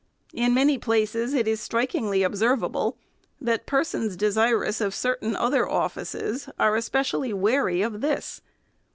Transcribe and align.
In 0.33 0.55
many 0.55 0.79
places 0.79 1.35
it 1.35 1.47
is 1.47 1.59
strikingly 1.61 2.23
observable, 2.23 2.97
that 3.39 3.67
persons 3.67 4.15
desirous 4.15 4.81
of 4.81 4.95
certain 4.95 5.35
other 5.35 5.69
offices 5.69 6.49
are 6.57 6.75
especially 6.75 7.33
wary 7.33 7.83
of 7.83 8.01
this. 8.01 8.41